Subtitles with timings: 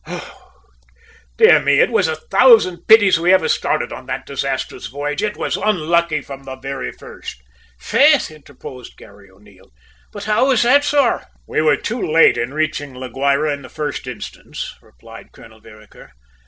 [0.07, 0.63] Oh
[1.37, 1.79] dear me!
[1.79, 5.21] It was a thousand pities we ever started on that disastrous voyage.
[5.21, 7.43] It was unlucky from the very first!"
[7.77, 9.69] "Faith!" interposed Garry O'Neil.
[10.11, 13.69] "But how was that, sor?" "We were too late in reaching La Guayra in the
[13.69, 16.09] first instance," replied Colonel Vereker.